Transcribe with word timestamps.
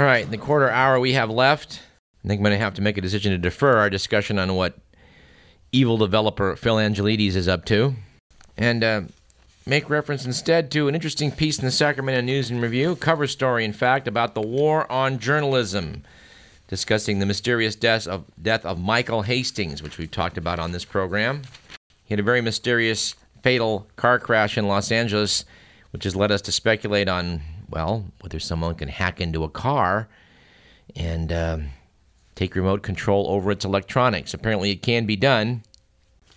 All 0.00 0.06
right, 0.06 0.24
in 0.24 0.30
the 0.30 0.38
quarter 0.38 0.70
hour 0.70 0.98
we 0.98 1.12
have 1.12 1.28
left, 1.28 1.82
I 2.24 2.28
think 2.28 2.38
I'm 2.38 2.44
going 2.44 2.56
to 2.56 2.64
have 2.64 2.72
to 2.76 2.80
make 2.80 2.96
a 2.96 3.02
decision 3.02 3.32
to 3.32 3.38
defer 3.38 3.76
our 3.76 3.90
discussion 3.90 4.38
on 4.38 4.54
what 4.54 4.78
evil 5.72 5.98
developer 5.98 6.56
Phil 6.56 6.76
Angelides 6.76 7.36
is 7.36 7.46
up 7.46 7.66
to, 7.66 7.96
and 8.56 8.82
uh, 8.82 9.02
make 9.66 9.90
reference 9.90 10.24
instead 10.24 10.70
to 10.70 10.88
an 10.88 10.94
interesting 10.94 11.30
piece 11.30 11.58
in 11.58 11.66
the 11.66 11.70
Sacramento 11.70 12.22
News 12.22 12.48
and 12.48 12.62
Review, 12.62 12.96
cover 12.96 13.26
story, 13.26 13.62
in 13.62 13.74
fact, 13.74 14.08
about 14.08 14.34
the 14.34 14.40
war 14.40 14.90
on 14.90 15.18
journalism, 15.18 16.02
discussing 16.66 17.18
the 17.18 17.26
mysterious 17.26 17.74
death 17.74 18.08
of, 18.08 18.24
death 18.42 18.64
of 18.64 18.80
Michael 18.80 19.20
Hastings, 19.20 19.82
which 19.82 19.98
we've 19.98 20.10
talked 20.10 20.38
about 20.38 20.58
on 20.58 20.72
this 20.72 20.86
program. 20.86 21.42
He 22.06 22.14
had 22.14 22.20
a 22.20 22.22
very 22.22 22.40
mysterious, 22.40 23.16
fatal 23.42 23.86
car 23.96 24.18
crash 24.18 24.56
in 24.56 24.66
Los 24.66 24.90
Angeles, 24.90 25.44
which 25.90 26.04
has 26.04 26.16
led 26.16 26.32
us 26.32 26.40
to 26.40 26.52
speculate 26.52 27.10
on 27.10 27.42
well, 27.70 28.04
whether 28.20 28.38
someone 28.38 28.74
can 28.74 28.88
hack 28.88 29.20
into 29.20 29.44
a 29.44 29.48
car 29.48 30.08
and 30.96 31.32
um, 31.32 31.68
take 32.34 32.54
remote 32.54 32.82
control 32.82 33.26
over 33.28 33.50
its 33.50 33.64
electronics. 33.64 34.34
Apparently, 34.34 34.70
it 34.70 34.82
can 34.82 35.06
be 35.06 35.16
done. 35.16 35.62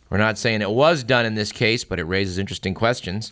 We're 0.10 0.18
not 0.18 0.38
saying 0.38 0.62
it 0.62 0.70
was 0.70 1.04
done 1.04 1.26
in 1.26 1.36
this 1.36 1.52
case, 1.52 1.84
but 1.84 2.00
it 2.00 2.04
raises 2.04 2.38
interesting 2.38 2.74
questions. 2.74 3.32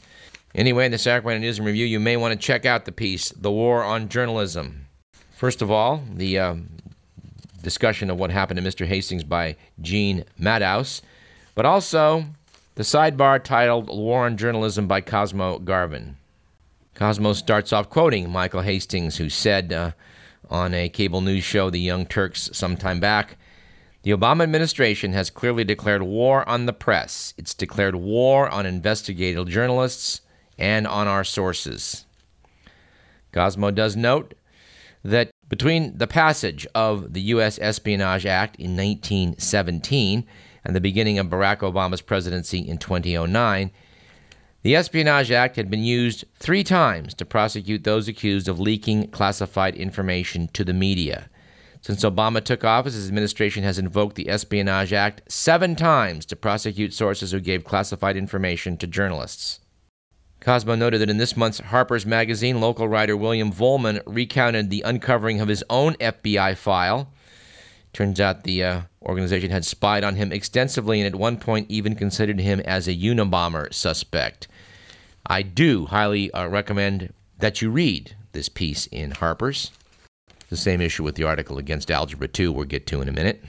Anyway, 0.55 0.85
in 0.85 0.91
the 0.91 0.97
Sacramento 0.97 1.39
News 1.39 1.59
and 1.59 1.65
Review, 1.65 1.85
you 1.85 1.99
may 1.99 2.17
want 2.17 2.33
to 2.33 2.39
check 2.39 2.65
out 2.65 2.85
the 2.85 2.91
piece, 2.91 3.29
The 3.29 3.51
War 3.51 3.83
on 3.83 4.09
Journalism. 4.09 4.87
First 5.31 5.61
of 5.61 5.71
all, 5.71 6.03
the 6.13 6.39
um, 6.39 6.69
discussion 7.61 8.09
of 8.09 8.19
what 8.19 8.31
happened 8.31 8.59
to 8.59 8.67
Mr. 8.67 8.85
Hastings 8.85 9.23
by 9.23 9.55
Gene 9.79 10.25
Maddouse, 10.37 11.01
but 11.55 11.65
also 11.65 12.25
the 12.75 12.83
sidebar 12.83 13.43
titled 13.43 13.87
War 13.87 14.25
on 14.25 14.37
Journalism 14.37 14.87
by 14.87 15.01
Cosmo 15.01 15.59
Garvin. 15.59 16.17
Cosmos 16.93 17.39
starts 17.39 17.71
off 17.73 17.89
quoting 17.89 18.29
Michael 18.29 18.61
Hastings, 18.61 19.17
who 19.17 19.29
said 19.29 19.71
uh, 19.71 19.91
on 20.49 20.73
a 20.73 20.89
cable 20.89 21.21
news 21.21 21.43
show, 21.43 21.69
The 21.69 21.79
Young 21.79 22.05
Turks, 22.05 22.49
some 22.53 22.75
time 22.75 22.99
back 22.99 23.37
The 24.03 24.11
Obama 24.11 24.43
administration 24.43 25.13
has 25.13 25.29
clearly 25.29 25.63
declared 25.63 26.03
war 26.03 26.47
on 26.47 26.65
the 26.65 26.73
press. 26.73 27.33
It's 27.37 27.53
declared 27.53 27.95
war 27.95 28.49
on 28.49 28.65
investigative 28.65 29.47
journalists 29.47 30.21
and 30.57 30.85
on 30.85 31.07
our 31.07 31.23
sources. 31.23 32.05
Cosmo 33.31 33.71
does 33.71 33.95
note 33.95 34.33
that 35.03 35.31
between 35.47 35.97
the 35.97 36.07
passage 36.07 36.67
of 36.75 37.13
the 37.13 37.21
U.S. 37.21 37.57
Espionage 37.59 38.25
Act 38.25 38.55
in 38.57 38.75
1917 38.77 40.25
and 40.63 40.75
the 40.75 40.81
beginning 40.81 41.17
of 41.17 41.27
Barack 41.27 41.59
Obama's 41.59 42.01
presidency 42.01 42.59
in 42.59 42.77
2009, 42.77 43.71
the 44.63 44.75
Espionage 44.75 45.31
Act 45.31 45.55
had 45.55 45.69
been 45.71 45.83
used 45.83 46.25
three 46.35 46.63
times 46.63 47.13
to 47.15 47.25
prosecute 47.25 47.83
those 47.83 48.07
accused 48.07 48.47
of 48.47 48.59
leaking 48.59 49.07
classified 49.07 49.75
information 49.75 50.47
to 50.49 50.63
the 50.63 50.73
media. 50.73 51.29
Since 51.81 52.03
Obama 52.03 52.43
took 52.43 52.63
office, 52.63 52.93
his 52.93 53.07
administration 53.07 53.63
has 53.63 53.79
invoked 53.79 54.15
the 54.15 54.29
Espionage 54.29 54.93
Act 54.93 55.23
seven 55.31 55.75
times 55.75 56.27
to 56.27 56.35
prosecute 56.35 56.93
sources 56.93 57.31
who 57.31 57.39
gave 57.39 57.63
classified 57.63 58.15
information 58.15 58.77
to 58.77 58.87
journalists. 58.87 59.61
Cosmo 60.41 60.75
noted 60.75 61.01
that 61.01 61.09
in 61.09 61.17
this 61.17 61.35
month's 61.35 61.59
Harper's 61.59 62.05
Magazine, 62.05 62.61
local 62.61 62.87
writer 62.87 63.17
William 63.17 63.51
Vollmann 63.51 64.01
recounted 64.05 64.69
the 64.69 64.81
uncovering 64.83 65.41
of 65.41 65.47
his 65.47 65.63
own 65.71 65.93
FBI 65.95 66.55
file. 66.55 67.11
Turns 67.93 68.19
out 68.19 68.43
the 68.43 68.63
uh, 68.63 68.81
organization 69.03 69.51
had 69.51 69.65
spied 69.65 70.03
on 70.03 70.15
him 70.15 70.31
extensively 70.31 70.99
and 70.99 71.07
at 71.07 71.19
one 71.19 71.37
point 71.37 71.69
even 71.69 71.95
considered 71.95 72.39
him 72.39 72.59
as 72.61 72.87
a 72.87 72.95
Unabomber 72.95 73.71
suspect. 73.73 74.47
I 75.25 75.41
do 75.41 75.85
highly 75.85 76.31
uh, 76.31 76.47
recommend 76.47 77.13
that 77.39 77.61
you 77.61 77.69
read 77.69 78.15
this 78.31 78.49
piece 78.49 78.87
in 78.87 79.11
Harper's. 79.11 79.71
The 80.49 80.57
same 80.57 80.81
issue 80.81 81.03
with 81.03 81.15
the 81.15 81.23
article 81.23 81.57
against 81.57 81.89
Algebra 81.89 82.27
2 82.27 82.51
we'll 82.51 82.65
get 82.65 82.87
to 82.87 83.01
in 83.01 83.07
a 83.07 83.11
minute. 83.11 83.43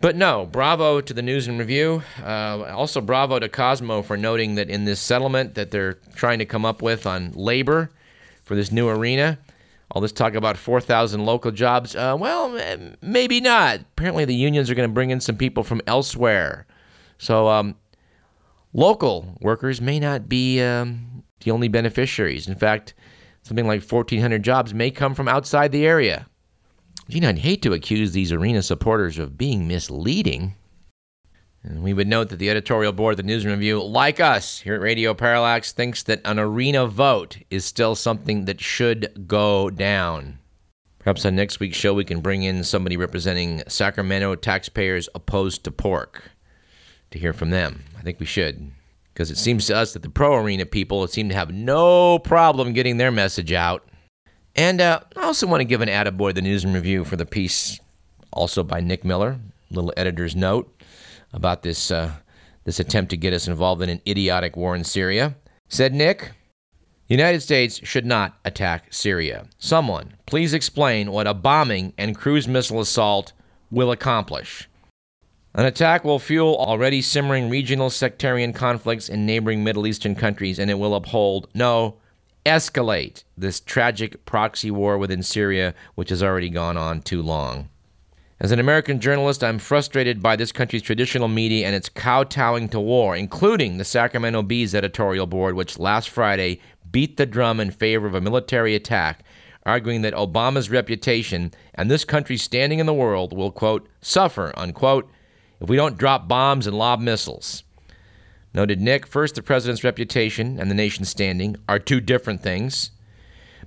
But 0.00 0.16
no, 0.16 0.46
bravo 0.46 1.02
to 1.02 1.12
the 1.12 1.20
News 1.20 1.46
and 1.46 1.58
Review. 1.58 2.02
Uh, 2.22 2.64
also, 2.74 3.02
bravo 3.02 3.38
to 3.38 3.48
Cosmo 3.50 4.00
for 4.00 4.16
noting 4.16 4.54
that 4.54 4.70
in 4.70 4.86
this 4.86 4.98
settlement 4.98 5.56
that 5.56 5.70
they're 5.70 5.98
trying 6.14 6.38
to 6.38 6.46
come 6.46 6.64
up 6.64 6.80
with 6.80 7.06
on 7.06 7.32
labor 7.32 7.90
for 8.44 8.54
this 8.54 8.72
new 8.72 8.88
arena, 8.88 9.38
all 9.90 10.00
this 10.00 10.12
talk 10.12 10.34
about 10.34 10.56
4,000 10.56 11.26
local 11.26 11.50
jobs, 11.50 11.94
uh, 11.94 12.16
well, 12.18 12.58
maybe 13.02 13.40
not. 13.40 13.80
Apparently, 13.80 14.24
the 14.24 14.34
unions 14.34 14.70
are 14.70 14.74
going 14.74 14.88
to 14.88 14.92
bring 14.92 15.10
in 15.10 15.20
some 15.20 15.36
people 15.36 15.64
from 15.64 15.82
elsewhere. 15.86 16.64
So, 17.18 17.48
um, 17.48 17.74
local 18.72 19.36
workers 19.40 19.80
may 19.80 19.98
not 20.00 20.28
be 20.28 20.60
um, 20.60 21.22
the 21.40 21.50
only 21.50 21.68
beneficiaries. 21.68 22.48
In 22.48 22.54
fact, 22.54 22.94
something 23.42 23.66
like 23.66 23.82
1,400 23.82 24.42
jobs 24.42 24.74
may 24.74 24.90
come 24.90 25.14
from 25.14 25.28
outside 25.28 25.72
the 25.72 25.86
area. 25.86 26.26
Gene, 27.08 27.24
I'd 27.24 27.38
hate 27.38 27.62
to 27.62 27.72
accuse 27.72 28.12
these 28.12 28.32
arena 28.32 28.62
supporters 28.62 29.18
of 29.18 29.36
being 29.36 29.66
misleading. 29.66 30.54
And 31.62 31.82
we 31.82 31.92
would 31.92 32.08
note 32.08 32.30
that 32.30 32.36
the 32.36 32.48
editorial 32.48 32.92
board 32.92 33.14
of 33.14 33.16
the 33.18 33.22
News 33.24 33.44
Review, 33.44 33.82
like 33.82 34.18
us 34.20 34.60
here 34.60 34.76
at 34.76 34.80
Radio 34.80 35.12
Parallax, 35.12 35.72
thinks 35.72 36.02
that 36.04 36.22
an 36.24 36.38
arena 36.38 36.86
vote 36.86 37.38
is 37.50 37.64
still 37.64 37.94
something 37.94 38.46
that 38.46 38.60
should 38.60 39.26
go 39.26 39.68
down. 39.68 40.38
Perhaps 41.00 41.26
on 41.26 41.34
next 41.34 41.60
week's 41.60 41.76
show, 41.76 41.92
we 41.92 42.04
can 42.04 42.20
bring 42.20 42.44
in 42.44 42.62
somebody 42.62 42.96
representing 42.96 43.62
Sacramento 43.66 44.36
taxpayers 44.36 45.08
opposed 45.14 45.64
to 45.64 45.70
pork 45.70 46.30
to 47.10 47.18
hear 47.18 47.32
from 47.32 47.50
them. 47.50 47.84
I 47.98 48.02
think 48.02 48.20
we 48.20 48.26
should. 48.26 48.70
Because 49.12 49.30
it 49.30 49.38
seems 49.38 49.66
to 49.66 49.76
us 49.76 49.92
that 49.92 50.02
the 50.02 50.10
pro 50.10 50.36
arena 50.36 50.64
people 50.64 51.06
seem 51.06 51.28
to 51.28 51.34
have 51.34 51.52
no 51.52 52.18
problem 52.18 52.72
getting 52.72 52.96
their 52.96 53.10
message 53.10 53.52
out. 53.52 53.86
And 54.56 54.80
uh, 54.80 55.00
I 55.16 55.22
also 55.24 55.46
want 55.46 55.60
to 55.60 55.66
give 55.66 55.80
an 55.80 55.88
attaboy 55.88 56.34
the 56.34 56.42
news 56.42 56.64
and 56.64 56.74
review 56.74 57.04
for 57.04 57.16
the 57.16 57.26
piece, 57.26 57.78
also 58.32 58.62
by 58.62 58.80
Nick 58.80 59.04
Miller, 59.04 59.38
little 59.70 59.92
editor's 59.96 60.34
note 60.34 60.82
about 61.32 61.62
this, 61.62 61.90
uh, 61.90 62.12
this 62.64 62.80
attempt 62.80 63.10
to 63.10 63.16
get 63.16 63.32
us 63.32 63.46
involved 63.46 63.82
in 63.82 63.88
an 63.88 64.00
idiotic 64.06 64.56
war 64.56 64.74
in 64.74 64.84
Syria. 64.84 65.36
Said 65.68 65.94
Nick, 65.94 66.32
the 67.06 67.16
United 67.16 67.40
States 67.40 67.80
should 67.84 68.06
not 68.06 68.38
attack 68.44 68.92
Syria. 68.92 69.46
Someone, 69.58 70.14
please 70.26 70.54
explain 70.54 71.10
what 71.10 71.26
a 71.26 71.34
bombing 71.34 71.92
and 71.98 72.16
cruise 72.16 72.46
missile 72.46 72.80
assault 72.80 73.32
will 73.70 73.90
accomplish. 73.90 74.68
An 75.52 75.66
attack 75.66 76.04
will 76.04 76.20
fuel 76.20 76.56
already 76.56 77.02
simmering 77.02 77.50
regional 77.50 77.90
sectarian 77.90 78.52
conflicts 78.52 79.08
in 79.08 79.26
neighboring 79.26 79.64
Middle 79.64 79.84
Eastern 79.84 80.14
countries, 80.14 80.60
and 80.60 80.70
it 80.70 80.78
will 80.78 80.94
uphold, 80.94 81.48
no, 81.54 81.96
escalate 82.46 83.24
this 83.36 83.58
tragic 83.58 84.24
proxy 84.24 84.70
war 84.70 84.96
within 84.96 85.24
Syria, 85.24 85.74
which 85.96 86.10
has 86.10 86.22
already 86.22 86.50
gone 86.50 86.76
on 86.76 87.02
too 87.02 87.20
long. 87.20 87.68
As 88.38 88.52
an 88.52 88.60
American 88.60 89.00
journalist, 89.00 89.42
I'm 89.42 89.58
frustrated 89.58 90.22
by 90.22 90.36
this 90.36 90.52
country's 90.52 90.82
traditional 90.82 91.26
media 91.26 91.66
and 91.66 91.74
its 91.74 91.88
kowtowing 91.88 92.68
to 92.68 92.78
war, 92.78 93.16
including 93.16 93.76
the 93.76 93.84
Sacramento 93.84 94.42
Bee's 94.42 94.72
editorial 94.72 95.26
board, 95.26 95.56
which 95.56 95.80
last 95.80 96.10
Friday 96.10 96.60
beat 96.92 97.16
the 97.16 97.26
drum 97.26 97.58
in 97.58 97.72
favor 97.72 98.06
of 98.06 98.14
a 98.14 98.20
military 98.20 98.76
attack, 98.76 99.24
arguing 99.66 100.02
that 100.02 100.14
Obama's 100.14 100.70
reputation 100.70 101.52
and 101.74 101.90
this 101.90 102.04
country's 102.04 102.42
standing 102.42 102.78
in 102.78 102.86
the 102.86 102.94
world 102.94 103.36
will, 103.36 103.50
quote, 103.50 103.88
suffer, 104.00 104.52
unquote, 104.56 105.10
if 105.60 105.68
we 105.68 105.76
don't 105.76 105.98
drop 105.98 106.28
bombs 106.28 106.66
and 106.66 106.76
lob 106.76 107.00
missiles. 107.00 107.62
Noted 108.52 108.80
Nick, 108.80 109.06
first, 109.06 109.36
the 109.36 109.42
president's 109.42 109.84
reputation 109.84 110.58
and 110.58 110.70
the 110.70 110.74
nation's 110.74 111.08
standing 111.08 111.56
are 111.68 111.78
two 111.78 112.00
different 112.00 112.42
things, 112.42 112.90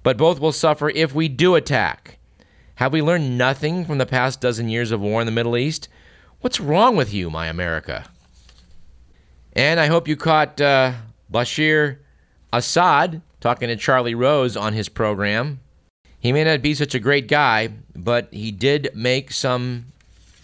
but 0.01 0.17
both 0.17 0.39
will 0.39 0.51
suffer 0.51 0.89
if 0.89 1.15
we 1.15 1.29
do 1.29 1.55
attack. 1.55 2.19
Have 2.75 2.91
we 2.91 3.01
learned 3.01 3.37
nothing 3.37 3.85
from 3.85 3.99
the 3.99 4.05
past 4.05 4.41
dozen 4.41 4.67
years 4.67 4.91
of 4.91 4.99
war 4.99 5.21
in 5.21 5.25
the 5.25 5.31
Middle 5.31 5.55
East? 5.55 5.87
What's 6.41 6.59
wrong 6.59 6.95
with 6.95 7.13
you, 7.13 7.29
my 7.29 7.47
America? 7.47 8.09
And 9.53 9.79
I 9.79 9.85
hope 9.85 10.07
you 10.07 10.17
caught 10.17 10.59
uh, 10.59 10.93
Bashir 11.31 11.99
Assad 12.51 13.21
talking 13.39 13.69
to 13.69 13.75
Charlie 13.75 14.15
Rose 14.15 14.57
on 14.57 14.73
his 14.73 14.89
program. 14.89 15.59
He 16.19 16.33
may 16.33 16.43
not 16.43 16.61
be 16.61 16.73
such 16.73 16.95
a 16.95 16.99
great 16.99 17.27
guy, 17.27 17.69
but 17.95 18.27
he 18.33 18.51
did 18.51 18.89
make 18.93 19.31
some 19.31 19.85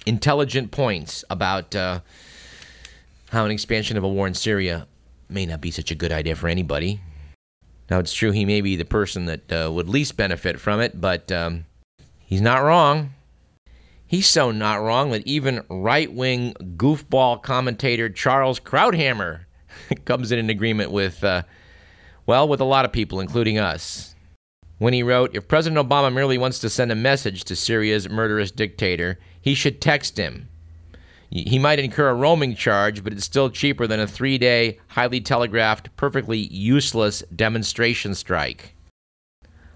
intelligent 0.10 0.72
points 0.72 1.24
about 1.30 1.76
uh, 1.76 2.02
how 3.30 3.46
an 3.46 3.52
expansion 3.52 3.96
of 3.96 4.04
a 4.04 4.10
war 4.10 4.28
in 4.28 4.34
Syria 4.34 4.88
may 5.30 5.46
not 5.46 5.62
be 5.62 5.72
such 5.72 5.92
a 5.92 5.96
good 5.96 6.12
idea 6.12 6.36
for 6.36 6.48
anybody. 6.48 7.00
Now, 7.90 8.00
it's 8.00 8.14
true 8.14 8.32
he 8.32 8.44
may 8.44 8.62
be 8.62 8.76
the 8.76 8.86
person 8.86 9.26
that 9.26 9.52
uh, 9.52 9.72
would 9.72 9.88
least 9.88 10.18
benefit 10.18 10.60
from 10.60 10.82
it, 10.82 11.00
but 11.00 11.32
um, 11.32 11.66
he's 12.26 12.42
not 12.42 12.64
wrong. 12.64 13.14
He's 14.06 14.28
so 14.28 14.52
not 14.52 14.82
wrong 14.82 15.12
that 15.12 15.26
even 15.28 15.64
right 15.70 16.12
wing 16.12 16.56
goofball 16.76 17.44
commentator 17.44 18.10
Charles 18.10 18.60
Krauthammer 18.60 19.42
comes 20.06 20.32
in 20.32 20.40
an 20.40 20.50
agreement 20.50 20.92
with, 20.92 21.24
uh, 21.24 21.44
well, 22.26 22.48
with 22.48 22.62
a 22.62 22.66
lot 22.66 22.86
of 22.86 22.92
people, 22.92 23.20
including 23.20 23.60
us. 23.60 24.16
When 24.80 24.94
he 24.94 25.04
wrote, 25.04 25.36
If 25.36 25.48
President 25.48 25.88
Obama 25.88 26.12
merely 26.12 26.40
wants 26.40 26.58
to 26.60 26.70
send 26.70 26.92
a 26.92 26.96
message 26.96 27.44
to 27.44 27.56
Syria's 27.56 28.10
murderous 28.10 28.50
dictator, 28.50 29.20
he 29.42 29.54
should 29.54 29.82
text 29.82 30.18
him. 30.18 30.48
He 31.32 31.60
might 31.60 31.80
incur 31.80 32.10
a 32.10 32.16
roaming 32.16 32.56
charge, 32.56 33.04
but 33.04 33.14
it's 33.14 33.24
still 33.24 33.52
cheaper 33.52 33.86
than 33.86 34.00
a 34.00 34.08
three 34.08 34.38
day, 34.38 34.80
highly 34.88 35.22
telegraphed, 35.22 35.96
perfectly 35.96 36.40
useless 36.40 37.22
demonstration 37.36 38.16
strike. 38.16 38.76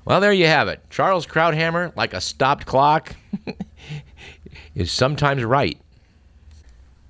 Well, 0.06 0.20
there 0.20 0.34
you 0.34 0.48
have 0.48 0.68
it. 0.68 0.82
Charles 0.90 1.28
Krauthammer, 1.28 1.96
like 1.96 2.14
a 2.14 2.22
stopped 2.22 2.66
clock, 2.66 3.16
is 4.76 4.92
sometimes 4.92 5.44
right. 5.44 5.78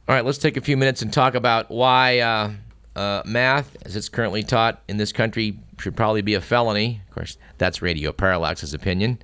All 0.08 0.16
right, 0.16 0.26
let's 0.26 0.38
take 0.38 0.58
a 0.58 0.62
few 0.62 0.76
minutes 0.76 1.02
and 1.02 1.12
talk 1.12 1.34
about 1.34 1.72
why 1.72 2.20
uh, 2.20 2.52
uh, 2.96 3.22
math, 3.26 3.78
as 3.86 3.96
it's 3.96 4.10
currently 4.10 4.44
taught 4.44 4.84
in 4.90 4.98
this 4.98 5.14
country, 5.14 5.58
should 5.80 5.96
probably 5.96 6.22
be 6.22 6.34
a 6.34 6.42
felony. 6.42 7.02
Of 7.08 7.16
course, 7.16 7.38
that's 7.58 7.82
Radio 7.82 8.12
Parallax's 8.12 8.74
opinion. 8.74 9.20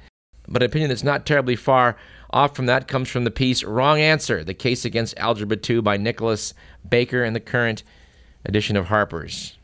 But 0.47 0.63
an 0.63 0.69
opinion 0.69 0.89
that's 0.89 1.03
not 1.03 1.25
terribly 1.25 1.57
far 1.57 1.97
off 2.31 2.55
from 2.55 2.67
that 2.67 2.87
comes 2.87 3.09
from 3.09 3.23
the 3.23 3.31
piece 3.31 3.63
Wrong 3.63 3.99
Answer 3.99 4.43
The 4.43 4.53
Case 4.53 4.85
Against 4.85 5.17
Algebra 5.17 5.57
2 5.57 5.81
by 5.81 5.97
Nicholson 5.97 6.55
Baker 6.87 7.23
in 7.23 7.33
the 7.33 7.39
current 7.39 7.83
edition 8.45 8.75
of 8.75 8.85
Harper's, 8.85 9.57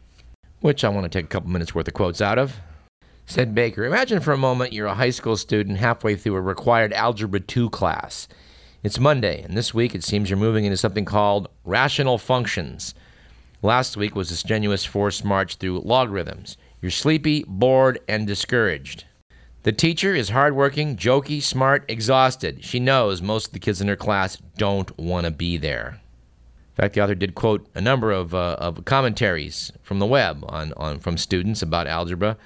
which 0.61 0.83
I 0.83 0.89
want 0.89 1.03
to 1.03 1.09
take 1.09 1.25
a 1.25 1.29
couple 1.29 1.51
minutes 1.51 1.75
worth 1.75 1.87
of 1.87 1.93
quotes 1.93 2.21
out 2.21 2.39
of. 2.39 2.55
Said 3.27 3.55
Baker, 3.55 3.85
imagine 3.85 4.19
for 4.19 4.33
a 4.33 4.37
moment 4.37 4.73
you're 4.73 4.87
a 4.87 4.95
high 4.95 5.09
school 5.11 5.37
student 5.37 5.77
halfway 5.77 6.15
through 6.15 6.35
a 6.35 6.41
required 6.41 6.93
Algebra 6.93 7.39
2 7.39 7.69
class. 7.69 8.27
It's 8.83 8.99
Monday, 8.99 9.41
and 9.41 9.57
this 9.57 9.73
week 9.73 9.95
it 9.95 10.03
seems 10.03 10.29
you're 10.29 10.37
moving 10.37 10.65
into 10.65 10.77
something 10.77 11.05
called 11.05 11.49
rational 11.63 12.17
functions. 12.17 12.93
Last 13.61 13.97
week 13.97 14.15
was 14.15 14.29
a 14.29 14.35
strenuous 14.35 14.85
forced 14.85 15.25
march 15.25 15.55
through 15.55 15.79
logarithms. 15.79 16.57
You're 16.81 16.91
sleepy, 16.91 17.45
bored, 17.47 17.99
and 18.07 18.27
discouraged. 18.27 19.05
The 19.65 19.71
teacher 19.71 20.13
is 20.13 20.29
hardworking, 20.29 20.95
jokey, 20.95 21.41
smart, 21.41 21.85
exhausted. 21.87 22.63
She 22.63 22.79
knows 22.79 23.23
most 23.23 23.47
of 23.47 23.53
the 23.53 23.59
kids 23.59 23.81
in 23.81 23.87
her 23.87 23.95
class 23.95 24.37
don't 24.57 24.95
want 24.95 25.25
to 25.25 25.31
be 25.31 25.57
there. 25.57 25.99
In 26.69 26.75
fact, 26.75 26.93
the 26.93 27.01
author 27.01 27.15
did 27.15 27.33
quote 27.33 27.67
a 27.73 27.81
number 27.81 28.11
of, 28.11 28.35
uh, 28.35 28.57
of 28.59 28.85
commentaries 28.85 29.71
from 29.81 29.97
the 29.97 30.05
web 30.05 30.45
on, 30.47 30.71
on, 30.77 30.99
from 30.99 31.17
students 31.17 31.63
about 31.63 31.87
algebra. 31.87 32.37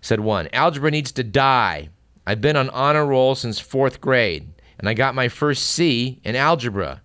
Said 0.00 0.18
one, 0.18 0.48
Algebra 0.52 0.90
needs 0.90 1.12
to 1.12 1.22
die. 1.22 1.90
I've 2.26 2.40
been 2.40 2.56
on 2.56 2.70
honor 2.70 3.06
roll 3.06 3.36
since 3.36 3.60
fourth 3.60 4.00
grade, 4.00 4.48
and 4.80 4.88
I 4.88 4.94
got 4.94 5.14
my 5.14 5.28
first 5.28 5.68
C 5.68 6.20
in 6.24 6.34
algebra. 6.34 7.02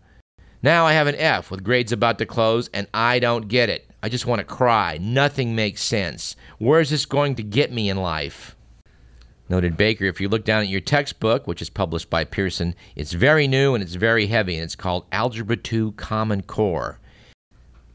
Now 0.64 0.88
I 0.88 0.94
have 0.94 1.06
an 1.06 1.14
F 1.14 1.52
with 1.52 1.64
grades 1.64 1.92
about 1.92 2.18
to 2.18 2.26
close, 2.26 2.72
and 2.74 2.88
I 2.92 3.20
don't 3.20 3.48
get 3.48 3.70
it. 3.70 3.88
I 4.02 4.10
just 4.10 4.26
want 4.26 4.40
to 4.40 4.46
cry. 4.46 4.98
Nothing 5.00 5.54
makes 5.54 5.84
sense. 5.84 6.36
Where 6.58 6.80
is 6.80 6.90
this 6.90 7.06
going 7.06 7.36
to 7.36 7.44
get 7.44 7.72
me 7.72 7.88
in 7.88 7.98
life? 7.98 8.56
Noted 9.50 9.78
Baker, 9.78 10.06
if 10.06 10.20
you 10.20 10.28
look 10.28 10.44
down 10.44 10.62
at 10.62 10.68
your 10.68 10.82
textbook, 10.82 11.48
which 11.48 11.62
is 11.62 11.70
published 11.70 12.10
by 12.10 12.26
Pearson, 12.26 12.76
it's 12.98 13.14
very 13.14 13.48
new 13.48 13.74
and 13.74 13.82
it's 13.82 13.96
very 13.96 14.28
heavy, 14.28 14.56
and 14.56 14.64
it's 14.64 14.76
called 14.76 15.06
Algebra 15.12 15.56
2 15.56 15.94
Common 15.94 16.42
Core. 16.42 17.00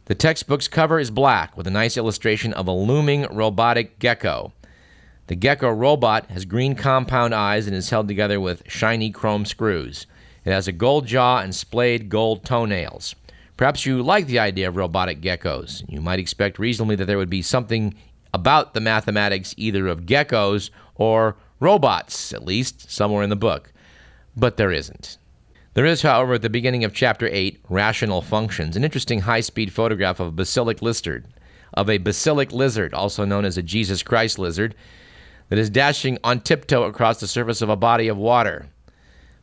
The 0.06 0.14
textbook's 0.14 0.66
cover 0.66 0.98
is 0.98 1.10
black 1.10 1.56
with 1.56 1.66
a 1.66 1.70
nice 1.70 1.98
illustration 1.98 2.54
of 2.54 2.66
a 2.66 2.72
looming 2.72 3.26
robotic 3.30 3.98
gecko. 3.98 4.52
The 5.26 5.36
gecko 5.36 5.70
robot 5.70 6.30
has 6.30 6.46
green 6.46 6.74
compound 6.74 7.34
eyes 7.34 7.66
and 7.66 7.76
is 7.76 7.90
held 7.90 8.08
together 8.08 8.40
with 8.40 8.62
shiny 8.66 9.10
chrome 9.10 9.44
screws. 9.44 10.06
It 10.44 10.52
has 10.52 10.68
a 10.68 10.72
gold 10.72 11.06
jaw 11.06 11.38
and 11.38 11.54
splayed 11.54 12.08
gold 12.08 12.44
toenails. 12.44 13.14
Perhaps 13.58 13.84
you 13.86 14.02
like 14.02 14.26
the 14.26 14.38
idea 14.38 14.68
of 14.68 14.76
robotic 14.76 15.20
geckos. 15.20 15.84
You 15.88 16.00
might 16.00 16.18
expect 16.18 16.58
reasonably 16.58 16.96
that 16.96 17.04
there 17.04 17.18
would 17.18 17.30
be 17.30 17.42
something 17.42 17.94
about 18.34 18.74
the 18.74 18.80
mathematics 18.80 19.54
either 19.56 19.86
of 19.86 20.06
geckos 20.06 20.70
or 21.02 21.36
robots, 21.58 22.32
at 22.32 22.44
least 22.44 22.88
somewhere 22.88 23.24
in 23.24 23.30
the 23.30 23.34
book. 23.34 23.72
But 24.36 24.56
there 24.56 24.70
isn't. 24.70 25.18
There 25.74 25.84
is, 25.84 26.02
however, 26.02 26.34
at 26.34 26.42
the 26.42 26.48
beginning 26.50 26.84
of 26.84 26.94
chapter 26.94 27.26
8, 27.26 27.60
Rational 27.68 28.22
Functions, 28.22 28.76
an 28.76 28.84
interesting 28.84 29.22
high 29.22 29.40
speed 29.40 29.72
photograph 29.72 30.20
of 30.20 30.28
a 30.28 30.30
basilisk 30.30 30.80
lizard, 30.80 31.26
of 31.74 31.90
a 31.90 31.98
basilisk 31.98 32.52
lizard, 32.52 32.94
also 32.94 33.24
known 33.24 33.44
as 33.44 33.58
a 33.58 33.62
Jesus 33.62 34.04
Christ 34.04 34.38
lizard, 34.38 34.76
that 35.48 35.58
is 35.58 35.70
dashing 35.70 36.18
on 36.22 36.40
tiptoe 36.40 36.84
across 36.84 37.18
the 37.18 37.26
surface 37.26 37.62
of 37.62 37.68
a 37.68 37.76
body 37.76 38.06
of 38.06 38.16
water. 38.16 38.68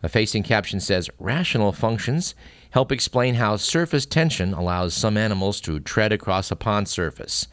A 0.02 0.08
facing 0.08 0.44
caption 0.44 0.80
says 0.80 1.10
Rational 1.20 1.74
functions 1.74 2.36
help 2.70 2.92
explain 2.92 3.36
how 3.36 3.58
surface 3.58 4.06
tension 4.06 4.54
allows 4.54 4.94
some 4.94 5.18
animals 5.18 5.60
to 5.62 5.82
tread 5.82 6.14
across 6.14 6.52
a 6.52 6.56
pond 6.56 6.88
surface. 6.88 7.48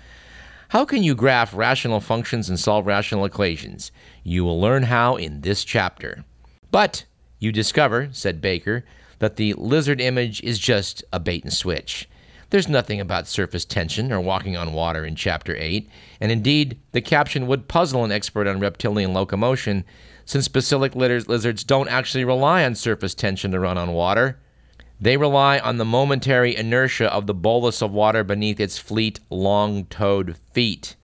How 0.70 0.84
can 0.84 1.04
you 1.04 1.14
graph 1.14 1.54
rational 1.54 2.00
functions 2.00 2.48
and 2.48 2.58
solve 2.58 2.86
rational 2.86 3.24
equations? 3.24 3.92
You 4.24 4.44
will 4.44 4.60
learn 4.60 4.82
how 4.84 5.14
in 5.14 5.42
this 5.42 5.64
chapter. 5.64 6.24
But 6.72 7.04
you 7.38 7.52
discover, 7.52 8.08
said 8.10 8.40
Baker, 8.40 8.84
that 9.20 9.36
the 9.36 9.52
lizard 9.54 10.00
image 10.00 10.42
is 10.42 10.58
just 10.58 11.04
a 11.12 11.20
bait 11.20 11.44
and 11.44 11.52
switch. 11.52 12.08
There's 12.50 12.68
nothing 12.68 13.00
about 13.00 13.28
surface 13.28 13.64
tension 13.64 14.12
or 14.12 14.20
walking 14.20 14.56
on 14.56 14.72
water 14.72 15.04
in 15.04 15.14
Chapter 15.14 15.54
8, 15.56 15.88
and 16.20 16.32
indeed, 16.32 16.80
the 16.90 17.00
caption 17.00 17.46
would 17.46 17.69
puzzle 17.69 18.04
an 18.04 18.12
expert 18.12 18.48
on 18.48 18.58
reptilian 18.58 19.12
locomotion, 19.14 19.84
since 20.24 20.48
basilisk 20.48 20.96
lizards 20.96 21.62
don't 21.62 21.88
actually 21.88 22.24
rely 22.24 22.64
on 22.64 22.74
surface 22.74 23.14
tension 23.14 23.52
to 23.52 23.60
run 23.60 23.78
on 23.78 23.92
water. 23.92 24.38
They 25.00 25.16
rely 25.16 25.58
on 25.58 25.76
the 25.76 25.84
momentary 25.84 26.56
inertia 26.56 27.12
of 27.12 27.26
the 27.26 27.34
bolus 27.34 27.82
of 27.82 27.93
water 27.93 28.25
beneath 28.25 28.58
its 28.58 28.78
fleet, 28.78 29.20
long 29.28 29.84
toed 29.87 30.37
feet. 30.52 30.96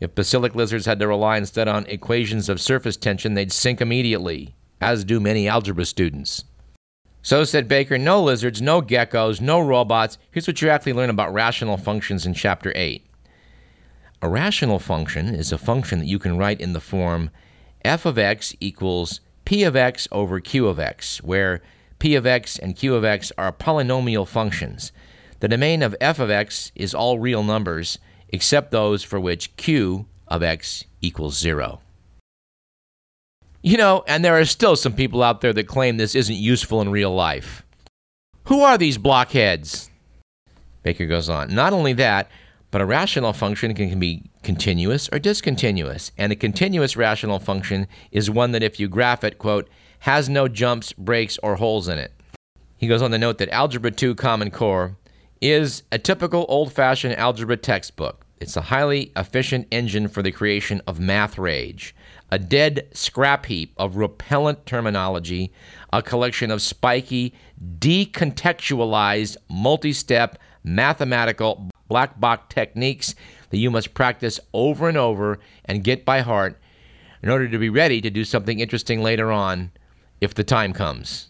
If 0.00 0.14
basilisk 0.14 0.54
lizards 0.54 0.86
had 0.86 1.00
to 1.00 1.08
rely 1.08 1.38
instead 1.38 1.68
on 1.68 1.86
equations 1.86 2.48
of 2.48 2.60
surface 2.60 2.96
tension, 2.96 3.34
they'd 3.34 3.50
sink 3.50 3.80
immediately, 3.80 4.54
as 4.80 5.04
do 5.04 5.18
many 5.18 5.48
algebra 5.48 5.86
students. 5.86 6.44
So 7.22 7.44
said 7.44 7.66
Baker, 7.66 7.98
no 7.98 8.22
lizards, 8.22 8.62
no 8.62 8.80
geckos, 8.80 9.40
no 9.40 9.58
robots. 9.58 10.18
Here's 10.30 10.46
what 10.46 10.62
you 10.62 10.68
actually 10.68 10.92
learn 10.92 11.10
about 11.10 11.32
rational 11.32 11.76
functions 11.76 12.26
in 12.26 12.34
Chapter 12.34 12.72
8. 12.76 13.04
A 14.20 14.28
rational 14.28 14.78
function 14.78 15.34
is 15.34 15.50
a 15.50 15.58
function 15.58 15.98
that 15.98 16.06
you 16.06 16.18
can 16.18 16.36
write 16.36 16.60
in 16.60 16.72
the 16.72 16.80
form 16.80 17.30
f 17.84 18.04
of 18.04 18.18
x 18.18 18.54
equals 18.60 19.20
p 19.44 19.62
of 19.62 19.76
x 19.76 20.08
over 20.12 20.40
q 20.40 20.66
of 20.66 20.78
x, 20.78 21.22
where 21.22 21.62
p 21.98 22.14
of 22.14 22.26
x 22.26 22.58
and 22.58 22.76
q 22.76 22.94
of 22.94 23.04
x 23.04 23.32
are 23.38 23.52
polynomial 23.52 24.26
functions. 24.26 24.92
The 25.40 25.48
domain 25.48 25.82
of 25.82 25.96
f 26.00 26.18
of 26.18 26.30
x 26.30 26.72
is 26.74 26.94
all 26.94 27.18
real 27.18 27.42
numbers, 27.42 27.98
except 28.28 28.70
those 28.70 29.02
for 29.02 29.20
which 29.20 29.56
q 29.56 30.06
of 30.26 30.42
x 30.42 30.84
equals 31.00 31.38
0. 31.38 31.80
You 33.62 33.76
know, 33.76 34.04
and 34.06 34.24
there 34.24 34.38
are 34.38 34.44
still 34.44 34.76
some 34.76 34.92
people 34.92 35.22
out 35.22 35.40
there 35.40 35.52
that 35.52 35.66
claim 35.66 35.96
this 35.96 36.14
isn't 36.14 36.36
useful 36.36 36.80
in 36.80 36.90
real 36.90 37.14
life. 37.14 37.64
Who 38.44 38.62
are 38.62 38.78
these 38.78 38.98
blockheads? 38.98 39.90
Baker 40.82 41.06
goes 41.06 41.28
on. 41.28 41.54
Not 41.54 41.72
only 41.72 41.92
that, 41.94 42.30
but 42.70 42.80
a 42.80 42.86
rational 42.86 43.32
function 43.32 43.74
can, 43.74 43.98
be 43.98 44.22
continuous 44.42 45.08
or 45.12 45.18
discontinuous. 45.18 46.12
And 46.16 46.32
a 46.32 46.36
continuous 46.36 46.96
rational 46.96 47.38
function 47.38 47.88
is 48.12 48.30
one 48.30 48.52
that, 48.52 48.62
if 48.62 48.78
you 48.78 48.88
graph 48.88 49.24
it, 49.24 49.38
quote, 49.38 49.68
has 50.00 50.28
no 50.28 50.48
jumps, 50.48 50.92
breaks, 50.92 51.38
or 51.42 51.56
holes 51.56 51.88
in 51.88 51.98
it. 51.98 52.12
He 52.76 52.86
goes 52.86 53.02
on 53.02 53.10
to 53.10 53.18
note 53.18 53.38
that 53.38 53.50
Algebra 53.50 53.90
2 53.90 54.14
Common 54.14 54.50
Core 54.50 54.96
is 55.40 55.82
a 55.90 55.98
typical 55.98 56.46
old 56.48 56.72
fashioned 56.72 57.16
algebra 57.16 57.56
textbook. 57.56 58.24
It's 58.40 58.56
a 58.56 58.62
highly 58.62 59.12
efficient 59.16 59.66
engine 59.70 60.08
for 60.08 60.22
the 60.22 60.30
creation 60.30 60.80
of 60.86 61.00
math 61.00 61.38
rage 61.38 61.94
a 62.30 62.38
dead 62.38 62.86
scrap 62.92 63.46
heap 63.46 63.72
of 63.78 63.96
repellent 63.96 64.66
terminology, 64.66 65.50
a 65.92 66.02
collection 66.02 66.50
of 66.50 66.60
spiky, 66.60 67.32
decontextualized, 67.78 69.36
multi 69.48 69.92
step 69.92 70.38
mathematical 70.62 71.70
black 71.88 72.20
box 72.20 72.54
techniques 72.54 73.14
that 73.48 73.56
you 73.56 73.70
must 73.70 73.94
practice 73.94 74.38
over 74.52 74.88
and 74.88 74.98
over 74.98 75.38
and 75.64 75.84
get 75.84 76.04
by 76.04 76.20
heart 76.20 76.60
in 77.22 77.30
order 77.30 77.48
to 77.48 77.58
be 77.58 77.70
ready 77.70 78.00
to 78.00 78.10
do 78.10 78.24
something 78.24 78.60
interesting 78.60 79.02
later 79.02 79.32
on 79.32 79.70
if 80.20 80.34
the 80.34 80.44
time 80.44 80.72
comes. 80.72 81.28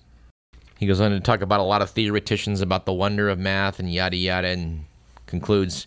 He 0.79 0.87
goes 0.87 1.01
on 1.01 1.11
to 1.11 1.21
talk 1.21 1.41
about 1.41 1.61
a 1.61 1.65
lot 1.65 1.83
of 1.83 1.91
theoreticians 1.91 2.61
about 2.61 2.87
the 2.87 2.93
wonder 2.93 3.29
of 3.29 3.39
math 3.39 3.79
and 3.81 3.93
yada 3.93 4.17
yada 4.17 4.49
and 4.49 4.85
concludes 5.27 5.87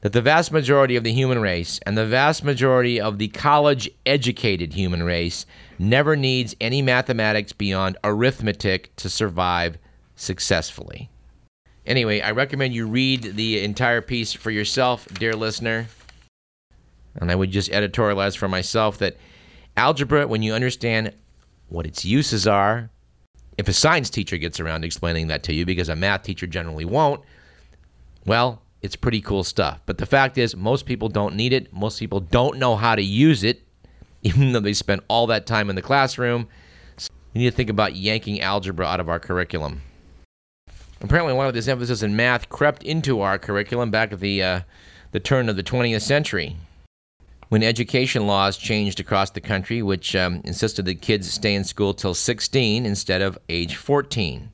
that 0.00 0.12
the 0.12 0.22
vast 0.22 0.52
majority 0.52 0.96
of 0.96 1.04
the 1.04 1.12
human 1.12 1.40
race 1.40 1.80
and 1.84 1.98
the 1.98 2.06
vast 2.06 2.44
majority 2.44 3.00
of 3.00 3.18
the 3.18 3.28
college 3.28 3.90
educated 4.06 4.72
human 4.72 5.02
race 5.02 5.44
never 5.78 6.16
needs 6.16 6.54
any 6.60 6.80
mathematics 6.80 7.52
beyond 7.52 7.96
arithmetic 8.04 8.94
to 8.96 9.10
survive 9.10 9.76
successfully. 10.14 11.10
Anyway, 11.84 12.20
I 12.20 12.30
recommend 12.30 12.74
you 12.74 12.86
read 12.86 13.22
the 13.22 13.64
entire 13.64 14.02
piece 14.02 14.32
for 14.32 14.50
yourself, 14.50 15.06
dear 15.14 15.32
listener. 15.32 15.86
And 17.16 17.30
I 17.30 17.34
would 17.34 17.50
just 17.50 17.70
editorialize 17.70 18.36
for 18.36 18.46
myself 18.46 18.98
that 18.98 19.16
algebra, 19.76 20.26
when 20.26 20.42
you 20.42 20.54
understand 20.54 21.12
what 21.68 21.86
its 21.86 22.04
uses 22.04 22.46
are, 22.46 22.90
if 23.56 23.68
a 23.68 23.72
science 23.72 24.08
teacher 24.08 24.36
gets 24.38 24.60
around 24.60 24.84
explaining 24.84 25.26
that 25.28 25.42
to 25.44 25.52
you, 25.52 25.66
because 25.66 25.88
a 25.88 25.96
math 25.96 26.22
teacher 26.22 26.46
generally 26.46 26.84
won't, 26.84 27.22
well, 28.24 28.62
it's 28.82 28.96
pretty 28.96 29.20
cool 29.20 29.42
stuff. 29.42 29.80
But 29.86 29.98
the 29.98 30.06
fact 30.06 30.38
is, 30.38 30.54
most 30.54 30.86
people 30.86 31.08
don't 31.08 31.34
need 31.34 31.52
it. 31.52 31.72
Most 31.72 31.98
people 31.98 32.20
don't 32.20 32.58
know 32.58 32.76
how 32.76 32.94
to 32.94 33.02
use 33.02 33.42
it, 33.42 33.62
even 34.22 34.52
though 34.52 34.60
they 34.60 34.72
spend 34.72 35.02
all 35.08 35.26
that 35.26 35.46
time 35.46 35.70
in 35.70 35.76
the 35.76 35.82
classroom. 35.82 36.48
So 36.96 37.10
we 37.34 37.40
need 37.40 37.50
to 37.50 37.56
think 37.56 37.70
about 37.70 37.96
yanking 37.96 38.40
algebra 38.40 38.86
out 38.86 39.00
of 39.00 39.08
our 39.08 39.18
curriculum. 39.18 39.82
Apparently, 41.00 41.32
a 41.32 41.36
lot 41.36 41.48
of 41.48 41.54
this 41.54 41.68
emphasis 41.68 42.02
in 42.02 42.16
math 42.16 42.48
crept 42.48 42.82
into 42.82 43.20
our 43.20 43.38
curriculum 43.38 43.90
back 43.90 44.12
at 44.12 44.20
the 44.20 44.42
uh, 44.42 44.60
the 45.12 45.20
turn 45.20 45.48
of 45.48 45.56
the 45.56 45.62
20th 45.62 46.02
century. 46.02 46.56
When 47.48 47.62
education 47.62 48.26
laws 48.26 48.56
changed 48.56 49.00
across 49.00 49.30
the 49.30 49.40
country, 49.40 49.82
which 49.82 50.14
um, 50.14 50.40
insisted 50.44 50.84
that 50.84 51.00
kids 51.00 51.30
stay 51.30 51.54
in 51.54 51.64
school 51.64 51.94
till 51.94 52.14
16 52.14 52.84
instead 52.84 53.22
of 53.22 53.38
age 53.48 53.76
14. 53.76 54.50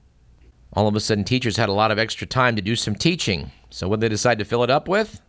All 0.73 0.89
of 0.89 0.97
a 0.97 1.01
sudden, 1.01 1.25
teachers 1.25 1.57
had 1.57 1.69
a 1.69 1.73
lot 1.73 1.91
of 1.91 1.99
extra 1.99 2.27
time 2.27 2.57
to 2.57 2.63
do 2.63 2.77
some 2.77 2.95
teaching. 2.95 3.51
So, 3.71 3.89
what 3.89 4.01
did 4.01 4.07
they 4.07 4.15
decide 4.15 4.39
to 4.39 4.45
fill 4.45 4.65
it 4.65 4.71
up 4.71 4.89
with? 4.89 5.21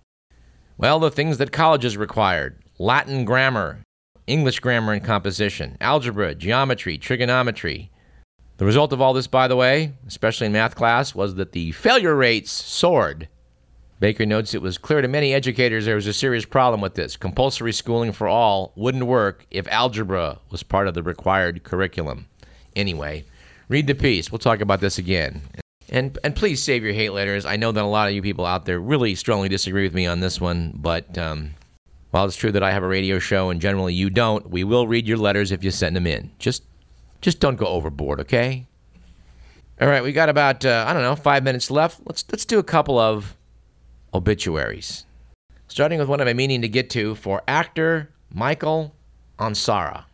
Well, 0.77 0.99
the 0.99 1.11
things 1.11 1.37
that 1.37 1.51
colleges 1.51 1.97
required 1.97 2.57
Latin 2.79 3.25
grammar, 3.25 3.79
English 4.27 4.59
grammar 4.59 4.93
and 4.93 5.03
composition, 5.03 5.77
algebra, 5.79 6.35
geometry, 6.35 6.97
trigonometry. 6.97 7.91
The 8.57 8.65
result 8.65 8.93
of 8.93 9.01
all 9.01 9.13
this, 9.13 9.27
by 9.27 9.47
the 9.47 9.55
way, 9.55 9.93
especially 10.07 10.47
in 10.47 10.53
math 10.53 10.75
class, 10.75 11.13
was 11.13 11.35
that 11.35 11.51
the 11.51 11.71
failure 11.73 12.15
rates 12.15 12.51
soared. 12.51 13.27
Baker 13.99 14.25
notes 14.25 14.53
it 14.53 14.61
was 14.61 14.77
clear 14.77 15.01
to 15.01 15.07
many 15.07 15.33
educators 15.33 15.85
there 15.85 15.95
was 15.95 16.07
a 16.07 16.13
serious 16.13 16.45
problem 16.45 16.81
with 16.81 16.95
this. 16.95 17.15
Compulsory 17.15 17.71
schooling 17.71 18.11
for 18.11 18.27
all 18.27 18.73
wouldn't 18.75 19.05
work 19.05 19.45
if 19.51 19.67
algebra 19.69 20.39
was 20.49 20.63
part 20.63 20.87
of 20.87 20.93
the 20.93 21.03
required 21.03 21.63
curriculum. 21.63 22.27
Anyway, 22.75 23.23
read 23.69 23.87
the 23.87 23.95
piece. 23.95 24.31
We'll 24.31 24.39
talk 24.39 24.59
about 24.59 24.81
this 24.81 24.97
again. 24.97 25.41
And 25.89 26.17
and 26.23 26.35
please 26.35 26.61
save 26.61 26.83
your 26.83 26.93
hate 26.93 27.11
letters. 27.11 27.45
I 27.45 27.55
know 27.55 27.71
that 27.71 27.83
a 27.83 27.87
lot 27.87 28.07
of 28.09 28.13
you 28.13 28.21
people 28.21 28.45
out 28.45 28.65
there 28.65 28.79
really 28.79 29.15
strongly 29.15 29.47
disagree 29.47 29.83
with 29.83 29.93
me 29.93 30.07
on 30.07 30.19
this 30.19 30.41
one, 30.41 30.73
but 30.75 31.17
um, 31.17 31.51
while 32.11 32.25
it's 32.25 32.35
true 32.35 32.51
that 32.51 32.63
I 32.63 32.71
have 32.71 32.83
a 32.83 32.87
radio 32.87 33.19
show 33.19 33.49
and 33.49 33.61
generally 33.61 33.93
you 33.93 34.09
don't, 34.09 34.49
we 34.49 34.63
will 34.63 34.87
read 34.87 35.07
your 35.07 35.17
letters 35.17 35.51
if 35.51 35.63
you 35.63 35.71
send 35.71 35.95
them 35.95 36.07
in. 36.07 36.31
Just 36.39 36.63
just 37.21 37.39
don't 37.39 37.55
go 37.55 37.67
overboard, 37.67 38.19
okay? 38.21 38.65
All 39.79 39.87
right, 39.87 40.03
we 40.03 40.11
got 40.11 40.29
about 40.29 40.65
uh, 40.65 40.85
I 40.87 40.93
don't 40.93 41.03
know 41.03 41.15
five 41.15 41.43
minutes 41.43 41.69
left. 41.71 42.01
Let's 42.05 42.25
let's 42.31 42.45
do 42.45 42.59
a 42.59 42.63
couple 42.63 42.97
of 42.97 43.35
obituaries. 44.15 45.05
Starting 45.67 45.99
with 45.99 46.07
one 46.07 46.19
been 46.19 46.37
meaning 46.37 46.61
to 46.61 46.69
get 46.69 46.89
to 46.91 47.15
for 47.15 47.43
actor 47.47 48.09
Michael 48.33 48.95
Ansara. 49.37 50.05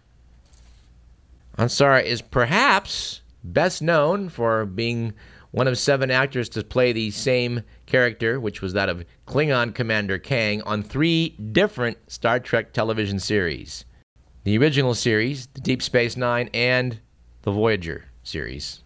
Ansara 1.57 2.03
is 2.03 2.21
perhaps 2.21 3.21
best 3.43 3.81
known 3.81 4.29
for 4.29 4.65
being 4.65 5.13
one 5.51 5.67
of 5.67 5.77
seven 5.77 6.09
actors 6.09 6.49
to 6.49 6.63
play 6.63 6.93
the 6.93 7.11
same 7.11 7.61
character, 7.85 8.39
which 8.39 8.61
was 8.61 8.73
that 8.73 8.89
of 8.89 9.03
Klingon 9.27 9.75
Commander 9.75 10.17
Kang, 10.17 10.61
on 10.63 10.81
three 10.81 11.29
different 11.51 11.97
Star 12.09 12.39
Trek 12.39 12.73
television 12.73 13.19
series 13.19 13.85
the 14.43 14.57
original 14.57 14.95
series, 14.95 15.45
the 15.53 15.61
Deep 15.61 15.83
Space 15.83 16.17
Nine, 16.17 16.49
and 16.51 16.99
the 17.43 17.51
Voyager 17.51 18.05
series. 18.23 18.81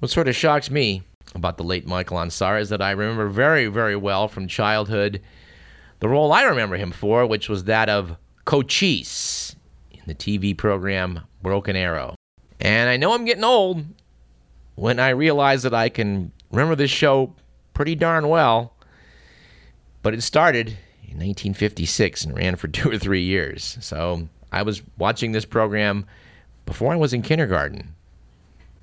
What 0.00 0.10
sort 0.10 0.28
of 0.28 0.36
shocks 0.36 0.70
me 0.70 1.02
about 1.34 1.56
the 1.56 1.64
late 1.64 1.86
Michael 1.86 2.18
Ansara 2.18 2.60
is 2.60 2.68
that 2.70 2.82
I 2.82 2.92
remember 2.92 3.28
very, 3.28 3.66
very 3.66 3.96
well 3.96 4.28
from 4.28 4.48
childhood 4.48 5.20
the 6.00 6.08
role 6.08 6.32
I 6.32 6.42
remember 6.42 6.76
him 6.76 6.92
for, 6.92 7.26
which 7.26 7.48
was 7.48 7.64
that 7.64 7.88
of 7.88 8.16
Cochise 8.44 9.56
in 9.90 10.02
the 10.06 10.14
TV 10.14 10.56
program 10.56 11.20
Broken 11.42 11.76
Arrow. 11.76 12.14
And 12.60 12.88
I 12.88 12.96
know 12.96 13.12
I'm 13.12 13.24
getting 13.24 13.44
old 13.44 13.84
when 14.74 15.00
I 15.00 15.10
realize 15.10 15.62
that 15.64 15.74
I 15.74 15.88
can 15.88 16.32
remember 16.50 16.74
this 16.76 16.90
show 16.90 17.34
pretty 17.74 17.94
darn 17.94 18.28
well, 18.28 18.74
but 20.02 20.14
it 20.14 20.22
started 20.22 20.68
in 21.02 21.18
1956 21.18 22.24
and 22.24 22.36
ran 22.36 22.56
for 22.56 22.68
two 22.68 22.90
or 22.90 22.98
three 22.98 23.22
years. 23.22 23.78
So 23.80 24.28
I 24.52 24.62
was 24.62 24.82
watching 24.98 25.32
this 25.32 25.44
program 25.44 26.06
before 26.64 26.92
I 26.92 26.96
was 26.96 27.12
in 27.12 27.22
kindergarten. 27.22 27.94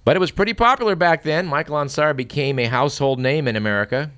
But 0.06 0.16
it 0.16 0.20
was 0.20 0.32
pretty 0.32 0.54
popular 0.54 0.96
back 0.96 1.24
then. 1.24 1.48
Michael 1.48 1.78
Ansara 1.78 2.16
became 2.16 2.60
a 2.60 2.66
household 2.66 3.20
name 3.20 3.48
in 3.48 3.56
America. 3.56 4.12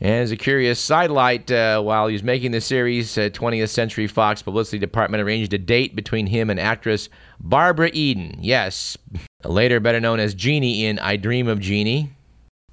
And 0.00 0.22
as 0.22 0.30
a 0.30 0.36
curious 0.36 0.80
sidelight, 0.80 1.50
uh, 1.50 1.80
while 1.82 2.06
he 2.06 2.14
was 2.14 2.22
making 2.22 2.52
the 2.52 2.60
series, 2.60 3.16
uh, 3.16 3.28
20th 3.32 3.68
Century 3.68 4.06
Fox 4.06 4.42
Publicity 4.42 4.78
Department 4.78 5.22
arranged 5.22 5.52
a 5.52 5.58
date 5.58 5.94
between 5.94 6.26
him 6.26 6.50
and 6.50 6.58
actress 6.58 7.08
Barbara 7.40 7.90
Eden. 7.92 8.38
Yes, 8.40 8.96
later 9.44 9.80
better 9.80 10.00
known 10.00 10.18
as 10.18 10.34
Jeannie 10.34 10.86
in 10.86 10.98
I 10.98 11.16
Dream 11.16 11.46
of 11.46 11.60
Jeannie. 11.60 12.10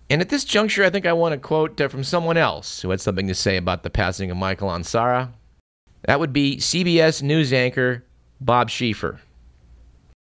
And 0.10 0.22
at 0.22 0.30
this 0.30 0.46
juncture, 0.46 0.84
I 0.84 0.90
think 0.90 1.06
I 1.06 1.14
want 1.14 1.34
to 1.34 1.40
quote 1.40 1.80
uh, 1.80 1.90
from 1.90 2.04
someone 2.04 2.38
else 2.38 2.82
who 2.82 2.90
had 2.90 3.02
something 3.02 3.28
to 3.28 3.36
say 3.36 3.58
about 3.58 3.84
the 3.84 3.90
passing 3.90 4.32
of 4.32 4.38
Michael 4.38 4.70
Ansara. 4.70 5.30
That 6.04 6.20
would 6.20 6.34
be 6.34 6.58
CBS 6.58 7.22
News 7.22 7.52
anchor 7.52 8.04
Bob 8.40 8.70
Schieffer. 8.70 9.20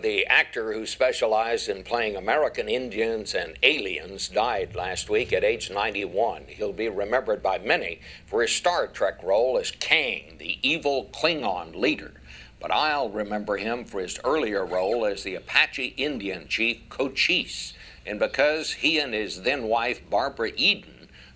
The 0.02 0.26
actor 0.26 0.74
who 0.74 0.88
specialized 0.88 1.70
in 1.70 1.84
playing 1.84 2.16
American 2.16 2.68
Indians 2.68 3.36
and 3.36 3.56
aliens 3.62 4.30
died 4.30 4.76
last 4.76 5.12
week 5.12 5.32
at 5.32 5.44
age 5.44 5.70
91. 5.70 6.46
He'll 6.48 6.74
be 6.74 6.90
remembered 6.90 7.44
by 7.44 7.60
many 7.60 8.02
for 8.26 8.42
his 8.42 8.52
Star 8.52 8.88
Trek 8.88 9.22
role 9.22 9.60
as 9.60 9.70
Kang, 9.70 10.38
the 10.40 10.58
evil 10.68 11.12
Klingon 11.14 11.76
leader. 11.76 12.14
But 12.60 12.72
I'll 12.72 13.10
remember 13.10 13.58
him 13.58 13.86
for 13.86 14.02
his 14.02 14.20
earlier 14.24 14.66
role 14.66 15.06
as 15.06 15.22
the 15.22 15.36
Apache 15.36 15.94
Indian 15.98 16.48
chief 16.48 16.90
Cochise. 16.90 17.74
And 18.04 18.18
because 18.18 18.72
he 18.72 18.98
and 18.98 19.14
his 19.14 19.44
then 19.44 19.66
wife, 19.66 20.02
Barbara 20.10 20.52
Eden, 20.56 20.91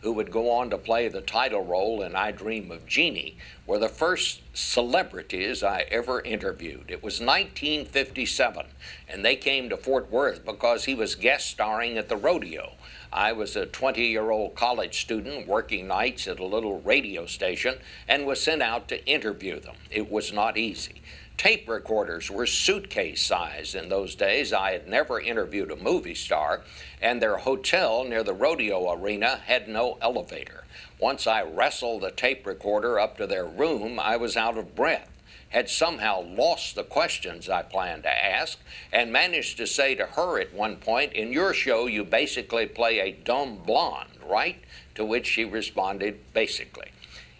who 0.06 0.12
would 0.12 0.30
go 0.30 0.52
on 0.52 0.70
to 0.70 0.78
play 0.78 1.08
the 1.08 1.20
title 1.20 1.66
role 1.66 2.04
in 2.04 2.16
I 2.16 2.30
Dream 2.30 2.70
of 2.70 2.86
Jeannie, 2.86 3.38
were 3.66 3.80
the 3.80 3.90
first 3.90 4.40
celebrities 4.54 5.64
I 5.64 5.88
ever 5.90 6.22
interviewed. 6.22 6.92
It 6.92 7.02
was 7.02 7.20
1957, 7.20 8.68
and 9.10 9.26
they 9.26 9.36
came 9.36 9.68
to 9.70 9.78
Fort 9.78 10.12
Worth 10.12 10.46
because 10.46 10.86
he 10.86 10.94
was 10.94 11.16
guest 11.16 11.48
starring 11.50 11.98
at 11.98 12.08
the 12.08 12.18
rodeo. 12.18 12.74
I 13.12 13.32
was 13.32 13.56
a 13.56 13.66
20 13.66 14.06
year 14.06 14.30
old 14.30 14.54
college 14.54 15.02
student 15.02 15.48
working 15.48 15.88
nights 15.88 16.28
at 16.28 16.38
a 16.38 16.46
little 16.46 16.82
radio 16.82 17.26
station 17.26 17.80
and 18.08 18.28
was 18.28 18.44
sent 18.44 18.62
out 18.62 18.88
to 18.90 19.04
interview 19.08 19.60
them. 19.60 19.76
It 19.90 20.12
was 20.12 20.32
not 20.32 20.56
easy. 20.56 21.02
Tape 21.38 21.68
recorders 21.68 22.32
were 22.32 22.48
suitcase 22.48 23.22
size 23.22 23.76
in 23.76 23.90
those 23.90 24.16
days. 24.16 24.54
I 24.54 24.72
had 24.72 24.88
never 24.88 25.20
interviewed 25.20 25.70
a 25.70 25.76
movie 25.76 26.16
star, 26.16 26.62
and 27.02 27.22
their 27.22 27.38
hotel 27.38 28.06
near 28.06 28.24
the 28.24 28.34
rodeo 28.34 28.90
arena 28.94 29.42
had 29.46 29.68
no 29.68 29.98
elevator. 30.02 30.64
Once 30.98 31.28
I 31.28 31.44
wrestled 31.44 32.04
the 32.04 32.12
tape 32.12 32.48
recorder 32.48 33.00
up 33.00 33.18
to 33.18 33.28
their 33.28 33.46
room, 33.46 34.00
I 34.00 34.16
was 34.16 34.38
out 34.38 34.58
of 34.58 34.76
breath, 34.76 35.10
had 35.50 35.70
somehow 35.70 36.22
lost 36.22 36.74
the 36.74 36.86
questions 36.86 37.50
I 37.50 37.64
planned 37.64 38.04
to 38.04 38.26
ask, 38.26 38.58
and 38.94 39.12
managed 39.12 39.58
to 39.58 39.68
say 39.68 39.94
to 39.96 40.06
her 40.06 40.40
at 40.40 40.54
one 40.54 40.78
point, 40.78 41.12
In 41.12 41.34
your 41.34 41.54
show, 41.54 41.86
you 41.86 42.06
basically 42.06 42.66
play 42.66 43.00
a 43.00 43.12
dumb 43.12 43.58
blonde, 43.58 44.20
right? 44.26 44.64
To 44.96 45.04
which 45.04 45.28
she 45.28 45.44
responded, 45.44 46.34
Basically. 46.34 46.92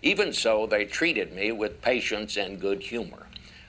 Even 0.02 0.34
so, 0.34 0.68
they 0.68 0.84
treated 0.84 1.32
me 1.32 1.54
with 1.54 1.82
patience 1.82 2.36
and 2.36 2.60
good 2.60 2.84
humor. 2.84 3.25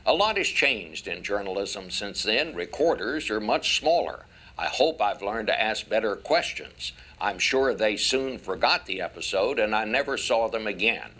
A 0.08 0.14
lot 0.14 0.36
has 0.36 0.46
changed 0.46 1.08
in 1.08 1.25
journalism 1.25 1.90
since 1.90 2.22
then. 2.22 2.54
Recorders 2.54 3.28
are 3.28 3.40
much 3.40 3.76
smaller. 3.76 4.26
I 4.56 4.66
hope 4.66 5.02
I've 5.02 5.20
learned 5.20 5.48
to 5.48 5.60
ask 5.60 5.88
better 5.88 6.14
questions. 6.14 6.92
I'm 7.20 7.40
sure 7.40 7.75
they 7.75 7.96
soon 7.96 8.38
forgot 8.38 8.86
the 8.86 9.00
episode 9.00 9.58
and 9.58 9.75
I 9.75 9.84
never 9.84 10.16
saw 10.16 10.46
them 10.46 10.68
again. 10.68 11.10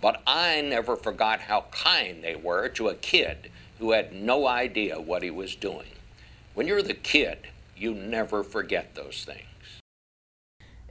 But 0.00 0.22
I 0.26 0.60
never 0.60 0.96
forgot 0.96 1.42
how 1.42 1.66
kind 1.70 2.24
they 2.24 2.34
were 2.34 2.68
to 2.70 2.88
a 2.88 2.96
kid 2.96 3.48
who 3.78 3.92
had 3.92 4.12
no 4.12 4.48
idea 4.48 5.00
what 5.00 5.22
he 5.22 5.30
was 5.30 5.54
doing. 5.54 5.92
When 6.54 6.66
you're 6.66 6.82
the 6.82 6.94
kid, 6.94 7.46
you 7.76 7.94
never 7.94 8.42
forget 8.42 8.96
those 8.96 9.24
things. 9.24 9.80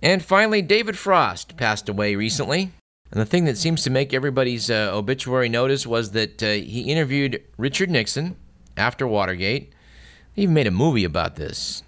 And 0.01 0.23
finally, 0.23 0.61
David 0.61 0.97
Frost 0.97 1.57
passed 1.57 1.89
away 1.89 2.15
recently. 2.15 2.71
And 3.11 3.19
the 3.19 3.25
thing 3.25 3.43
that 3.45 3.57
seems 3.57 3.83
to 3.83 3.89
make 3.89 4.13
everybody's 4.13 4.69
uh, 4.69 4.91
obituary 4.93 5.49
notice 5.49 5.85
was 5.85 6.11
that 6.11 6.41
uh, 6.41 6.51
he 6.51 6.83
interviewed 6.83 7.43
Richard 7.57 7.89
Nixon 7.89 8.37
after 8.77 9.05
Watergate. 9.05 9.73
They 10.35 10.43
even 10.43 10.53
made 10.53 10.67
a 10.67 10.71
movie 10.71 11.03
about 11.03 11.35
this. 11.35 11.83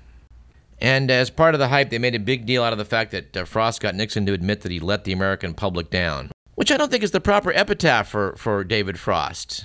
And 0.81 1.09
as 1.09 1.29
part 1.29 1.55
of 1.55 1.59
the 1.59 1.69
hype, 1.69 1.89
they 1.89 1.97
made 1.97 2.15
a 2.15 2.19
big 2.19 2.45
deal 2.45 2.61
out 2.61 2.73
of 2.73 2.77
the 2.77 2.83
fact 2.83 3.11
that 3.11 3.37
uh, 3.37 3.45
Frost 3.45 3.79
got 3.79 3.95
Nixon 3.95 4.25
to 4.25 4.33
admit 4.33 4.61
that 4.61 4.71
he 4.71 4.81
let 4.81 5.05
the 5.05 5.13
American 5.13 5.53
public 5.53 5.89
down, 5.89 6.29
which 6.55 6.73
I 6.73 6.77
don't 6.77 6.91
think 6.91 7.03
is 7.03 7.11
the 7.11 7.21
proper 7.21 7.53
epitaph 7.53 8.09
for, 8.09 8.35
for 8.35 8.65
David 8.65 8.99
Frost. 8.99 9.63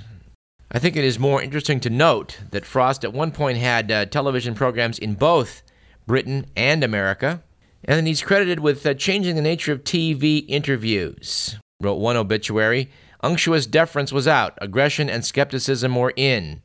I 0.71 0.79
think 0.79 0.95
it 0.95 1.05
is 1.05 1.19
more 1.19 1.43
interesting 1.43 1.81
to 1.81 1.91
note 1.91 2.39
that 2.51 2.65
Frost 2.65 3.05
at 3.05 3.13
one 3.13 3.33
point 3.33 3.59
had 3.59 3.91
uh, 3.91 4.07
television 4.07 4.55
programs 4.55 4.99
in 4.99 5.15
both 5.15 5.63
Britain 6.07 6.47
and 6.55 6.85
America. 6.85 7.43
And 7.85 8.07
he's 8.07 8.23
credited 8.23 8.61
with 8.61 8.85
uh, 8.85 8.95
changing 8.95 9.37
the 9.37 9.43
nature 9.43 9.73
of 9.73 9.85
TV 9.85 10.45
interviews. 10.49 11.57
Wrote 11.81 11.95
one 11.95 12.17
obituary 12.17 12.91
Unctuous 13.21 13.67
deference 13.67 14.13
was 14.13 14.29
out, 14.29 14.57
aggression 14.61 15.11
and 15.11 15.25
skepticism 15.25 15.97
were 15.97 16.13
in. 16.15 16.63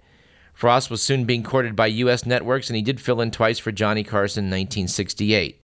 Frost 0.53 0.91
was 0.91 1.01
soon 1.01 1.25
being 1.25 1.41
courted 1.41 1.75
by 1.75 1.87
U.S. 1.87 2.27
networks, 2.27 2.69
and 2.69 2.75
he 2.75 2.83
did 2.83 3.01
fill 3.01 3.21
in 3.21 3.31
twice 3.31 3.57
for 3.57 3.71
Johnny 3.71 4.03
Carson 4.03 4.45
in 4.45 4.49
1968. 4.51 5.59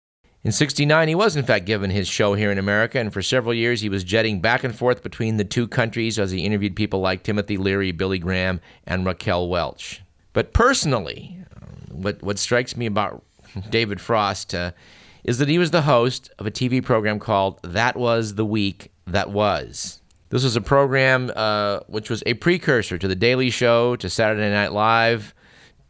In 0.43 0.51
69, 0.53 1.07
he 1.09 1.15
was 1.15 1.35
in 1.35 1.43
fact 1.43 1.65
given 1.65 1.89
his 1.89 2.07
show 2.07 2.33
here 2.35 2.51
in 2.51 2.57
America, 2.57 2.99
and 2.99 3.11
for 3.11 3.21
several 3.21 3.53
years 3.53 3.81
he 3.81 3.89
was 3.89 4.05
jetting 4.05 4.39
back 4.39 4.63
and 4.63 4.73
forth 4.73 5.03
between 5.03 5.35
the 5.35 5.43
two 5.43 5.67
countries 5.67 6.17
as 6.17 6.31
he 6.31 6.45
interviewed 6.45 6.75
people 6.75 7.01
like 7.01 7.23
Timothy 7.23 7.57
Leary, 7.57 7.91
Billy 7.91 8.17
Graham, 8.17 8.61
and 8.85 9.05
Raquel 9.05 9.49
Welch. 9.49 10.01
But 10.31 10.53
personally, 10.53 11.37
what, 11.91 12.23
what 12.23 12.39
strikes 12.39 12.77
me 12.77 12.85
about 12.85 13.25
David 13.69 13.99
Frost 13.99 14.55
uh, 14.55 14.71
is 15.27 15.37
that 15.39 15.49
he 15.49 15.59
was 15.59 15.71
the 15.71 15.81
host 15.81 16.31
of 16.39 16.47
a 16.47 16.51
TV 16.51 16.83
program 16.83 17.19
called 17.19 17.59
That 17.61 17.97
Was 17.97 18.35
the 18.35 18.45
Week 18.45 18.91
That 19.05 19.29
Was. 19.29 20.01
This 20.29 20.43
was 20.43 20.55
a 20.55 20.61
program 20.61 21.31
uh, 21.35 21.81
which 21.87 22.09
was 22.09 22.23
a 22.25 22.33
precursor 22.35 22.97
to 22.97 23.07
The 23.07 23.15
Daily 23.15 23.49
Show, 23.49 23.97
to 23.97 24.09
Saturday 24.09 24.49
Night 24.49 24.71
Live, 24.71 25.35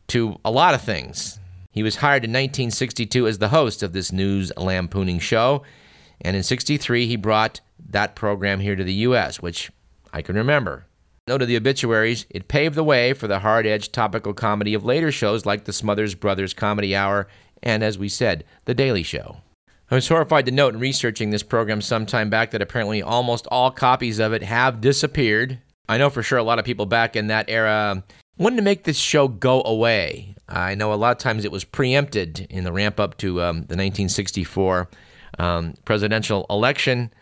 to 0.07 0.39
a 0.43 0.51
lot 0.51 0.73
of 0.73 0.81
things. 0.81 1.39
He 1.71 1.83
was 1.83 1.97
hired 1.97 2.25
in 2.25 2.31
1962 2.31 3.27
as 3.27 3.37
the 3.37 3.49
host 3.49 3.83
of 3.83 3.93
this 3.93 4.11
news 4.11 4.51
lampooning 4.57 5.19
show, 5.19 5.61
and 6.21 6.35
in 6.35 6.41
63 6.41 7.05
he 7.05 7.15
brought 7.15 7.61
that 7.89 8.15
program 8.15 8.59
here 8.59 8.75
to 8.75 8.83
the 8.83 8.93
U.S., 8.93 9.39
which 9.39 9.71
I 10.11 10.23
can 10.23 10.35
remember. 10.35 10.87
Note 11.27 11.43
of 11.43 11.47
the 11.47 11.57
obituaries, 11.57 12.25
it 12.29 12.47
paved 12.47 12.75
the 12.75 12.83
way 12.83 13.13
for 13.13 13.27
the 13.27 13.39
hard 13.39 13.67
edged 13.67 13.93
topical 13.93 14.33
comedy 14.33 14.73
of 14.73 14.85
later 14.85 15.11
shows 15.11 15.45
like 15.45 15.65
the 15.65 15.73
Smothers 15.73 16.15
Brothers 16.15 16.53
Comedy 16.53 16.95
Hour 16.95 17.27
and, 17.63 17.83
as 17.83 17.97
we 17.97 18.09
said, 18.09 18.43
The 18.65 18.73
Daily 18.73 19.03
Show. 19.03 19.37
I 19.89 19.95
was 19.95 20.07
horrified 20.07 20.45
to 20.47 20.51
note 20.51 20.73
in 20.73 20.81
researching 20.81 21.29
this 21.29 21.43
program 21.43 21.81
some 21.81 22.05
time 22.05 22.29
back 22.29 22.51
that 22.51 22.61
apparently 22.61 23.01
almost 23.01 23.47
all 23.47 23.71
copies 23.71 24.19
of 24.19 24.33
it 24.33 24.43
have 24.43 24.81
disappeared. 24.81 25.59
I 25.87 25.97
know 25.97 26.09
for 26.09 26.21
sure 26.21 26.37
a 26.37 26.43
lot 26.43 26.59
of 26.59 26.65
people 26.65 26.85
back 26.85 27.15
in 27.15 27.27
that 27.27 27.49
era 27.49 28.03
wanted 28.37 28.57
to 28.57 28.63
make 28.63 28.83
this 28.83 28.97
show 28.97 29.29
go 29.29 29.63
away. 29.63 30.35
I 30.49 30.75
know 30.75 30.91
a 30.91 30.95
lot 30.95 31.11
of 31.11 31.17
times 31.19 31.45
it 31.45 31.53
was 31.53 31.63
preempted 31.63 32.47
in 32.49 32.65
the 32.65 32.73
ramp 32.73 32.99
up 32.99 33.17
to 33.19 33.41
um, 33.41 33.57
the 33.59 33.75
1964 33.75 34.89
um, 35.39 35.73
presidential 35.85 36.45
election, 36.49 37.13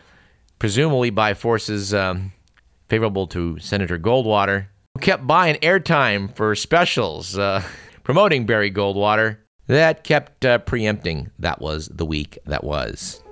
presumably 0.58 1.10
by 1.10 1.34
forces 1.34 1.94
um, 1.94 2.32
favorable 2.88 3.28
to 3.28 3.60
Senator 3.60 3.98
Goldwater, 3.98 4.66
who 4.94 5.00
kept 5.00 5.24
buying 5.24 5.54
airtime 5.56 6.34
for 6.34 6.54
specials 6.56 7.38
uh, 7.38 7.62
promoting 8.02 8.44
Barry 8.44 8.72
Goldwater 8.72 9.38
that 9.66 10.04
kept 10.04 10.44
uh, 10.44 10.58
preempting 10.58 11.30
that 11.38 11.60
was 11.60 11.88
the 11.88 12.06
week 12.06 12.38
that 12.46 12.64
was. 12.64 13.22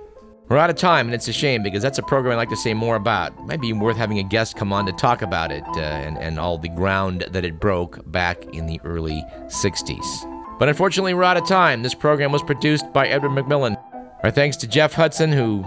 We're 0.47 0.57
out 0.57 0.69
of 0.69 0.75
time, 0.75 1.07
and 1.07 1.15
it's 1.15 1.27
a 1.27 1.33
shame 1.33 1.63
because 1.63 1.81
that's 1.81 1.97
a 1.97 2.03
program 2.03 2.33
I'd 2.33 2.37
like 2.37 2.49
to 2.49 2.55
say 2.55 2.75
more 2.75 2.95
about. 2.95 3.31
It 3.31 3.45
might 3.45 3.61
be 3.61 3.73
worth 3.73 3.97
having 3.97 4.19
a 4.19 4.23
guest 4.23 4.55
come 4.55 4.71
on 4.71 4.85
to 4.85 4.91
talk 4.91 5.23
about 5.23 5.51
it 5.51 5.63
uh, 5.69 5.79
and, 5.79 6.19
and 6.19 6.39
all 6.39 6.59
the 6.59 6.69
ground 6.69 7.25
that 7.31 7.43
it 7.43 7.59
broke 7.59 7.99
back 8.11 8.45
in 8.53 8.67
the 8.67 8.79
early 8.83 9.23
60s. 9.47 10.59
But 10.59 10.69
unfortunately, 10.69 11.15
we're 11.15 11.23
out 11.23 11.37
of 11.37 11.47
time. 11.47 11.81
This 11.81 11.95
program 11.95 12.31
was 12.31 12.43
produced 12.43 12.93
by 12.93 13.07
Edward 13.07 13.31
McMillan. 13.31 13.75
Our 14.23 14.29
thanks 14.29 14.55
to 14.57 14.67
Jeff 14.67 14.93
Hudson, 14.93 15.31
who 15.31 15.65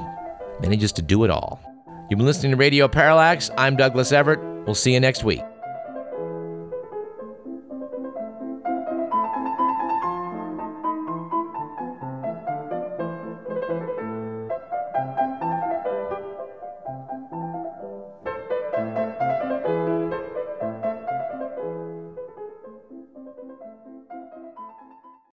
manages 0.60 0.92
to 0.92 1.02
do 1.02 1.24
it 1.24 1.30
all. 1.30 1.60
You've 2.08 2.18
been 2.18 2.26
listening 2.26 2.52
to 2.52 2.56
Radio 2.56 2.86
Parallax. 2.86 3.50
I'm 3.58 3.74
Douglas 3.76 4.12
Everett. 4.12 4.40
We'll 4.64 4.76
see 4.76 4.94
you 4.94 5.00
next 5.00 5.24
week. 5.24 5.42